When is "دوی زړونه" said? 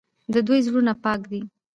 0.47-0.93